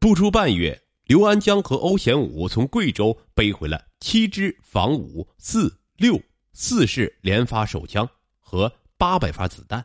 [0.00, 8.08] 不出半月，刘安江和欧贤武从贵州背回了七支仿五四六四式连发手枪
[8.38, 9.84] 和八百发子弹。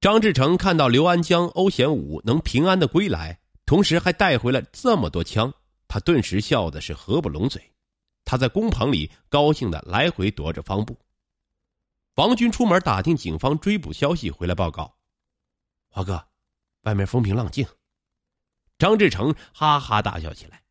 [0.00, 5.52] 张志成看到刘安江、欧贤武能平安的归来，同时还带回了这么多枪，
[5.86, 7.62] 他顿时笑的是合不拢嘴。
[8.24, 10.98] 他在工棚里高兴的来回踱着方步。
[12.14, 14.94] 王军出门打听警方追捕消息，回来报告
[15.90, 16.24] ：“华哥，
[16.84, 17.66] 外面风平浪静。”
[18.84, 20.62] 张志成哈哈大笑起来：“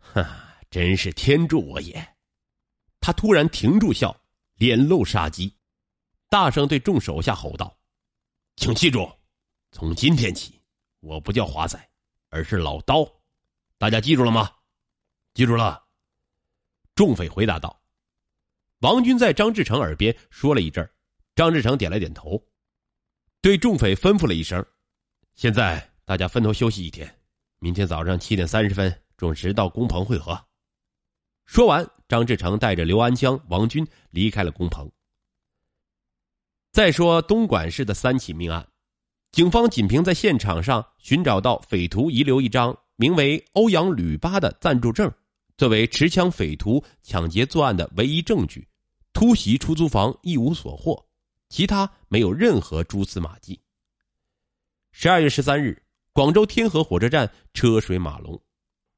[0.00, 2.16] 哈，真是天助我也！”
[3.00, 4.18] 他突然停住笑，
[4.54, 5.54] 脸露杀机，
[6.30, 7.78] 大声对众手下吼道。
[8.56, 9.06] 请记住，
[9.72, 10.58] 从今天起，
[11.00, 11.78] 我不叫华仔，
[12.30, 13.06] 而是老刀。
[13.76, 14.50] 大家记住了吗？
[15.34, 15.84] 记住了。
[16.94, 17.78] 众匪回答道。
[18.78, 20.90] 王军在张志成耳边说了一阵
[21.34, 22.42] 张志成点了点头，
[23.42, 24.64] 对众匪吩咐了一声
[25.36, 27.16] ：“现在大家分头休息一天，
[27.58, 30.38] 明天早上七点三十分准时到工棚会合。”
[31.46, 34.90] 说完，张志成带着刘安江、王军离开了工棚。
[36.72, 38.68] 再说东莞市的三起命案，
[39.32, 45.10] 警方仅凭在现场上寻找到匪徒遗留一张名为欧阳吕八的暂住证，
[45.56, 48.68] 作为持枪匪徒抢劫作案的唯一证据，
[49.14, 51.02] 突袭出租房一无所获，
[51.48, 53.58] 其他没有任何蛛丝马迹。
[54.92, 55.82] 十二月十三日，
[56.18, 58.42] 广州天河火车站车水马龙，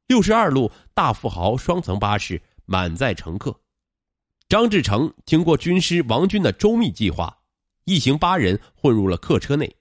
[0.07, 3.55] 六十二路大富豪双层巴士满载乘客，
[4.49, 7.43] 张志成经过军师王军的周密计划。
[7.85, 9.77] 一行八人混入了客车内，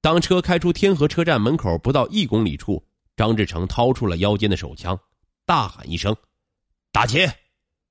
[0.00, 4.98] 当车开出天河车站门口不到一公里处，张志成掏出了腰间的手枪，
[5.44, 6.16] 大喊一声
[6.90, 7.32] ：“打劫！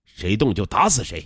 [0.04, 1.26] 谁动就打死谁！”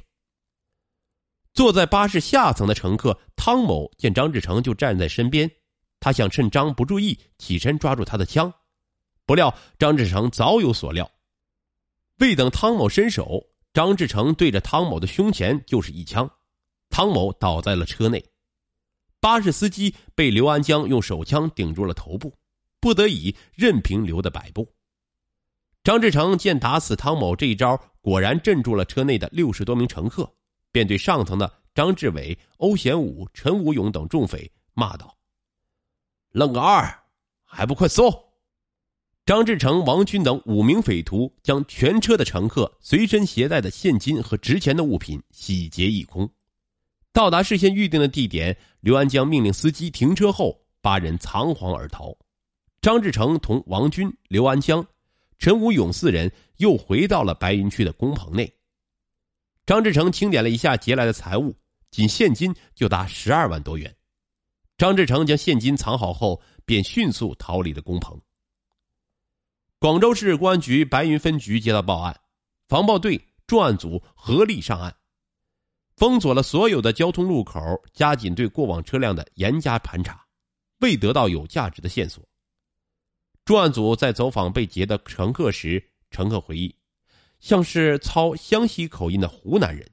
[1.56, 5.50] 坐在巴士下层的乘客汤某见张志成就站在身边，
[6.00, 8.54] 他想趁张不注意起身抓住他的枪，
[9.26, 11.10] 不料张志成早有所料，
[12.20, 16.30] 未等汤某伸手，张志成对着汤某的胸前就是一枪。
[16.90, 18.24] 汤某倒在了车内，
[19.20, 22.34] 巴士司机被刘安江用手枪顶住了头部，
[22.80, 24.68] 不得已任凭刘的摆布。
[25.84, 30.30] 张志成见打死汤某这一招果然镇住了车内的六十多名乘客，
[30.72, 35.16] 便对上层的张志伟、欧贤武、陈武勇等众匪骂道
[36.32, 37.04] ：“愣个二，
[37.44, 38.10] 还不快搜！”
[39.26, 46.28] 张志成、王军等五名匪徒将全车的乘客随身携带的现金和值钱的物品洗劫一空。
[47.12, 52.18] 到达事先预定的地点，刘安江命令司机停车后，八人仓皇而逃。
[52.82, 54.84] 张志成同王军、刘安江、
[55.38, 58.52] 陈武勇四人又回到了白云区的工棚内。
[59.66, 61.56] 张志成清点了一下劫来的财物，
[61.92, 63.96] 仅现金就达十二万多元。
[64.80, 68.18] 张志成将现金藏好后，便迅速逃离了工棚。
[69.78, 72.18] 广州市公安局白云分局接到报案，
[72.70, 74.96] 防暴队、重案组合力上岸。
[75.98, 77.60] 封锁了所有的交通路口，
[77.92, 80.26] 加紧对过往车辆的严加盘查，
[80.80, 82.26] 未得到有价值的线索。
[83.44, 86.74] 专案组在走访被劫的乘客时，乘客回忆，
[87.42, 89.86] 像是操湘西口音的湖南人。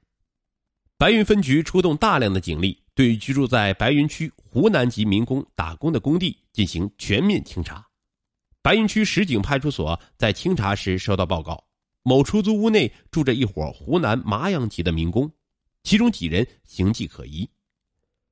[0.97, 7.85] 白云分局出动大量的警力，对居住在白云区湖南籍民工打工的工地进行全面清查。
[8.63, 11.63] 白云区石井派出所在清查时收到报告，
[12.01, 15.31] 某出租屋内住着一伙湖南麻阳籍的民工。
[15.83, 17.47] 其中几人形迹可疑，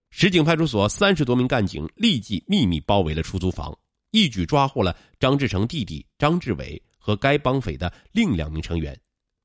[0.10, 3.78] 石井派出所三十多名干警立即秘密包围了出租房，
[4.10, 9.00] 一举抓获了张志成弟弟张志伟和该帮匪的另两名成员，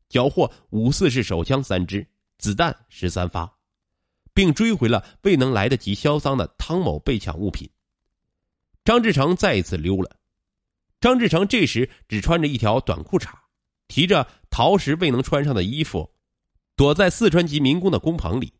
[0.08, 2.08] 缴获五四式手枪三支、
[2.38, 3.52] 子弹十三发，
[4.34, 7.68] 并追回了未能来得及销赃的汤某被抢物品。
[8.84, 10.16] 张志成再一次溜了，
[11.00, 13.28] 张志成这时只穿着一条短裤衩，
[13.88, 16.10] 提着逃时未能穿上的衣服。
[16.76, 18.52] 躲在四川籍民工的工棚里，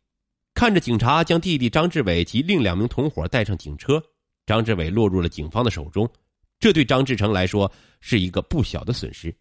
[0.53, 4.01] 看着警察将弟弟张志伟及另两名同伙带上警车，
[4.45, 6.07] 张志伟落入了警方的手中。
[6.59, 9.35] 这对张志成来说是一个不小的损失。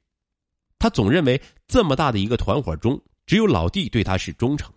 [0.78, 1.38] 他总认为
[1.68, 4.72] 这么大的一个团伙中，只有老弟对他是忠诚。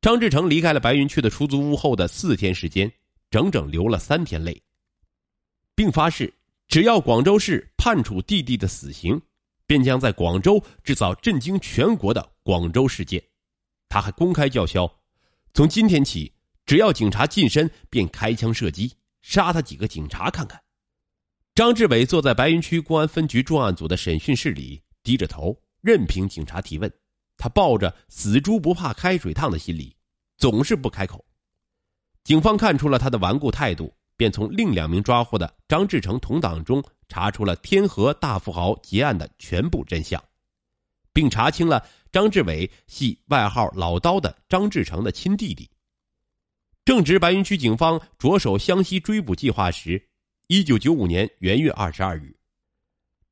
[0.00, 2.90] 张志成离开了白云区的出租屋后的四天时间，
[3.30, 4.62] 整整流了三天泪，
[5.74, 6.32] 并发誓
[6.68, 9.20] 只要广州市判处弟弟的死刑。
[9.66, 13.22] 便将在广州制造震惊全国的广州事件。
[13.88, 14.92] 他还公开叫嚣：
[15.54, 16.32] 从今天起，
[16.66, 18.92] 只要警察近身，便开枪射击，
[19.22, 20.60] 杀他几个警察看看。
[21.54, 26.92] 张志伟坐在白云区公安分局重案组的审讯室里，低着头，任凭警察提问。
[27.40, 29.96] 他抱着死猪不怕开水烫的心理，
[30.36, 31.24] 总是不开口。
[32.22, 40.22] 警方看出了他的顽固态度，便从另两名抓获的张志成同党中查出了天河大富豪结案的全部真相，
[41.14, 41.82] 并查清了
[42.12, 45.68] 张志伟系外号“老刀”的张志成的亲弟弟。
[46.84, 50.08] 正值白云区警方着手湘西追捕计划时，
[50.48, 52.36] 一九九五年元月二十二日，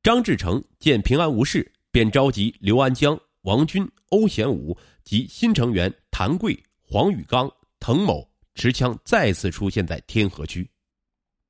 [0.01, 7.49] 张志成见平安无事，便召集刘安江、王军、欧贤武及新成员谭贵、黄宇刚、
[7.79, 10.69] 滕某持枪再次出现在天河区。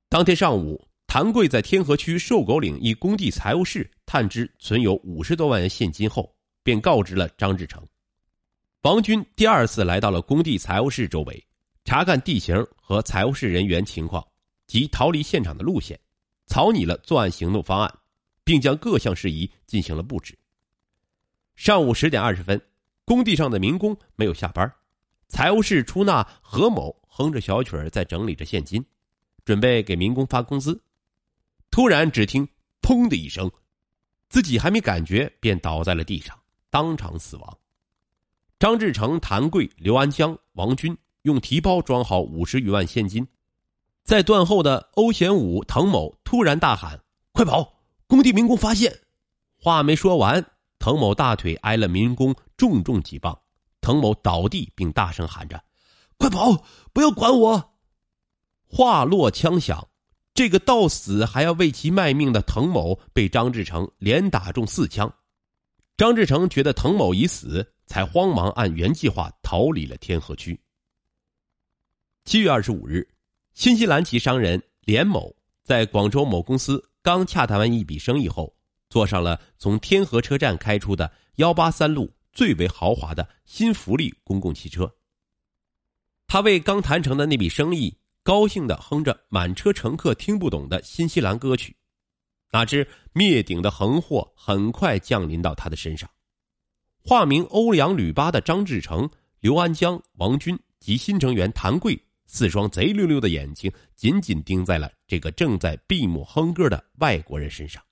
[0.08, 6.32] 当天上午，谭贵在天河区瘦狗岭一工地财务室探知存有五十多万元现金后，
[6.62, 7.84] 便告知了张志成。
[8.82, 11.44] 王军第二次来到了工地财务室周围，
[11.84, 14.24] 查看地形和财务室人员情况
[14.66, 15.98] 及逃离现场的路线，
[16.46, 17.92] 草拟了作案行动方案，
[18.44, 20.38] 并将各项事宜进行了布置。
[21.60, 22.58] 上午十点二十分，
[23.04, 24.72] 工地上的民工没有下班，
[25.28, 28.82] 财务室出纳何某哼着小曲儿在整理着现金。
[29.44, 30.82] 准备给民工发工资，
[31.70, 32.48] 突然只听
[32.80, 33.50] “砰”的一声，
[34.30, 36.34] 自己还没感觉，便倒在了地上，
[36.70, 37.58] 当场死亡。
[38.58, 43.28] 张志成、谭贵、刘安江、王军用提包装好五十余万现金，
[44.02, 46.98] 在断后的欧贤武、滕某突然大喊
[47.32, 47.82] ：“快跑！
[48.06, 49.00] 工地民工发现！”
[49.60, 50.42] 话没说完，
[50.80, 53.38] 滕某大腿挨了民工重重几棒，
[53.82, 55.62] 滕某倒地，并大声喊着
[56.16, 56.64] ：“快跑！
[56.92, 57.74] 不要管我！”
[58.66, 59.86] 话落枪响，
[60.32, 65.12] 这个到死还要为其卖命的滕某被张志成连打中四枪。
[65.98, 70.58] 张志成觉得滕某已死，才慌忙按原计划逃离了天河区。
[72.24, 73.06] 七月二十五日，
[73.52, 78.56] 新西兰籍商人连某在广州某公司刚洽谈完一笔生意后，
[78.90, 84.94] 坐上了从天河车站开出的幺八三路最为豪华的新福利公共汽车。
[86.26, 87.96] 他为刚谈成的那笔生意。
[88.22, 91.74] 高兴的哼着满车乘客听不懂的新西兰歌曲，
[92.52, 96.08] 哪知灭顶的横祸很快降临到他的身上。
[97.02, 99.08] 化名欧阳吕八的张志成、
[99.40, 107.82] 刘安江、王军及新成员谭贵四双贼溜溜的眼睛紧紧盯在了这个正在闭目哼歌的外国人身上。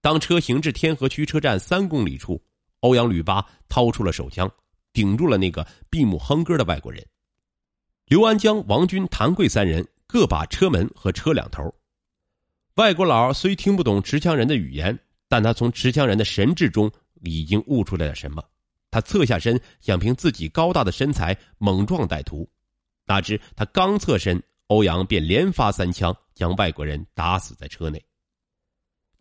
[0.00, 2.40] 当车行至天河区车站三公里处，
[2.80, 4.50] 欧阳吕八掏出了手枪，
[4.92, 7.04] 顶住了那个闭目哼歌的外国人。
[8.06, 11.74] 刘安江、王军、谭贵三人各把车门和车两头。
[12.74, 14.98] 外国佬虽听不懂持枪人的语言，
[15.28, 16.90] 但他从持枪人的神智中
[17.22, 18.42] 已经悟出来了什么。
[18.90, 22.48] 他侧下身，想凭自己高大的身材猛撞歹徒。
[23.04, 28.02] 哪知他刚侧身，欧阳便连发三枪，将外国人打死在车内。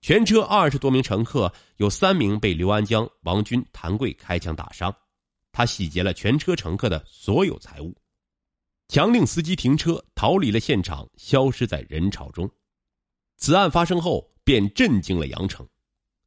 [0.08, 4.96] 全车二十多名乘客，有三名被刘安江、王军、谭贵开枪打伤。
[5.52, 7.94] 他洗劫了全车乘客的所有财物。
[8.88, 12.50] 强令司机停车，逃离了现场，消失在人潮中。
[13.36, 15.68] 此案发生后，便震惊了羊城。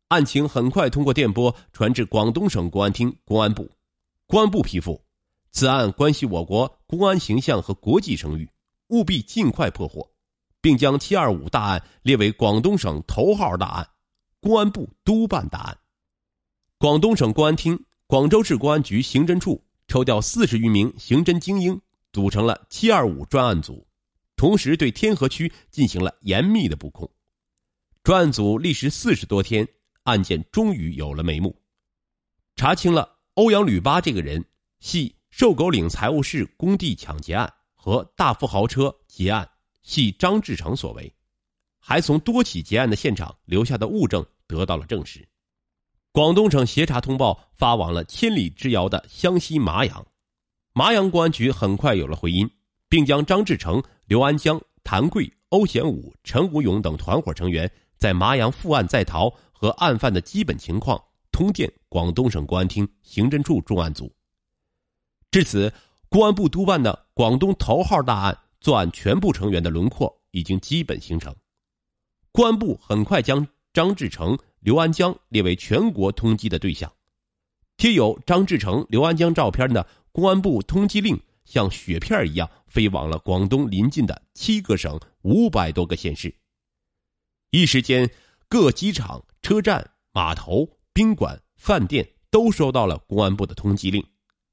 [0.09, 3.71] 案情很快通过电波传至广东省公安厅公安部，
[4.27, 5.03] 公安部批复：
[5.53, 8.47] 此案关系我国公安形象和国际声誉，
[8.89, 10.10] 务必尽快破获，
[10.61, 13.89] 并将“七二五”大案列为广东省头号大案，
[14.41, 15.79] 公安部督办大案。
[16.79, 21.81] 广东省公安厅、广州市公安局刑侦处抽调四十余名刑侦精英。
[22.13, 23.87] 组成了“七二五”专案组，
[24.35, 27.09] 同时对天河区进行了严密的布控。
[28.03, 29.69] 专案组历时四十多天，
[30.03, 31.57] 案件终于有了眉目，
[32.57, 34.45] 查清了欧阳吕八这个人
[34.81, 39.49] 系瘦狗岭财务室工地抢劫案和大富豪车劫案
[39.83, 41.13] 系张志成所为，
[41.79, 45.27] 还从多起劫案的现场留下的物证得到了证实。
[46.13, 50.07] 广东省协查通报发往了千里之遥的湘西麻阳。
[50.73, 52.51] 麻阳公安局很快有了回音，
[52.89, 64.13] 并将张志成、刘安江、谭贵、欧贤武、陈武勇等团伙成员在麻阳负案在逃和案犯的基本情况通电广东省公安厅刑侦处重案组。
[65.31, 65.73] 至此，
[66.09, 71.35] 公安部督办的广东头号大案作案全部成员的轮廓已经基本形成。
[72.33, 76.93] 公安部很快将张志成、刘安江列为全国通缉的对象，
[77.77, 79.87] 贴有张志成、刘安江照片的。
[80.13, 86.35] 公安部通缉令像雪片一样飞往了广东邻近的七个省五百多个县市。
[87.53, 88.11] 一时间，
[88.49, 94.05] 各机场、车站、码头、宾馆、饭店都收到了公安部的通缉令，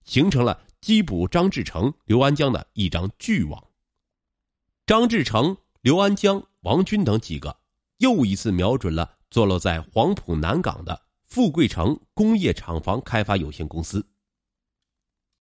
[0.06, 3.66] 形成了缉捕张志成、刘安江的一张巨网。
[4.88, 7.58] 张志成、刘安江、王军等几个
[7.98, 14.08] 又一次瞄准了坐落在黄埔南港的富贵城工业厂房开发有限公司。